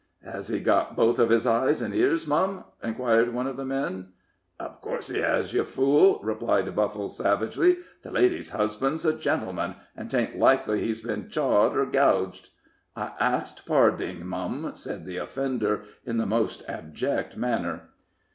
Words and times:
"Hez 0.25 0.47
he 0.47 0.59
got 0.59 0.95
both 0.95 1.19
of 1.19 1.29
his 1.29 1.45
eyes 1.45 1.79
an' 1.79 1.93
ears, 1.93 2.25
mum?" 2.25 2.63
inquired 2.81 3.35
one 3.35 3.45
of 3.45 3.55
the 3.55 3.63
men. 3.63 4.13
"Uv 4.59 4.81
course 4.81 5.09
he 5.09 5.19
hez, 5.19 5.53
you 5.53 5.63
fool!" 5.63 6.19
replied 6.23 6.75
Buffle, 6.75 7.07
savagely. 7.07 7.77
"The 8.01 8.09
lady's 8.09 8.49
husband's 8.49 9.05
a 9.05 9.13
gentleman, 9.15 9.75
an' 9.95 10.07
'tain't 10.07 10.39
likely 10.39 10.81
he's, 10.83 11.01
been 11.01 11.29
chawed 11.29 11.75
or 11.75 11.85
gouged." 11.85 12.49
"I 12.95 13.11
ax 13.19 13.51
parding, 13.51 14.25
mum," 14.25 14.71
said 14.73 15.05
the 15.05 15.17
offender, 15.17 15.83
in 16.03 16.17
the 16.17 16.25
most 16.25 16.63
abject 16.67 17.37
manner. 17.37 17.89